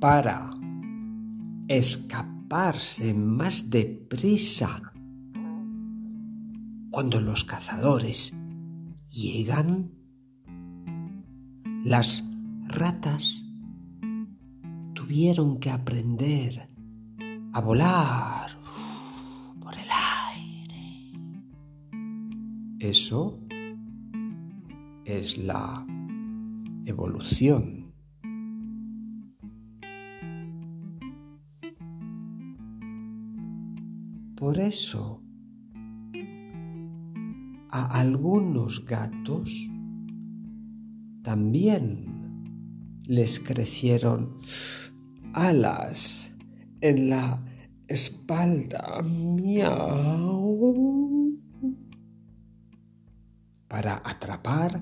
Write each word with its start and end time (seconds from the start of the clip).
para 0.00 0.50
escaparse 1.68 3.12
más 3.14 3.70
deprisa 3.70 4.88
cuando 6.90 7.20
los 7.20 7.44
cazadores 7.44 8.36
llegan, 9.10 9.92
las 11.84 12.24
ratas 12.66 13.46
tuvieron 14.94 15.58
que 15.58 15.70
aprender 15.70 16.66
a 17.52 17.60
volar 17.60 18.50
por 19.60 19.74
el 19.74 19.88
aire. 20.32 21.12
Eso 22.78 23.40
es 25.04 25.38
la 25.38 25.86
evolución. 26.84 27.87
Por 34.38 34.58
eso, 34.60 35.20
a 37.70 37.98
algunos 37.98 38.84
gatos 38.86 39.50
también 41.24 42.06
les 43.08 43.40
crecieron 43.40 44.38
alas 45.32 46.30
en 46.80 47.10
la 47.10 47.44
espalda. 47.88 49.02
Miau. 49.02 49.66
Para 53.66 54.00
atrapar 54.04 54.80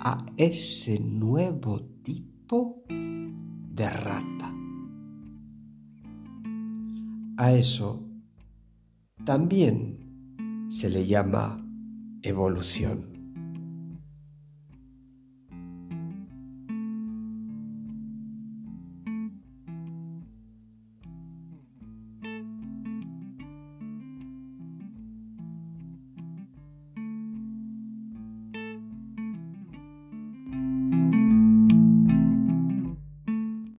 a 0.00 0.18
ese 0.36 0.98
nuevo 0.98 1.82
tipo 2.02 2.82
de 2.88 3.90
rata. 3.90 4.35
A 7.38 7.52
eso 7.52 8.02
también 9.26 10.68
se 10.70 10.88
le 10.88 11.06
llama 11.06 11.62
evolución. 12.22 13.15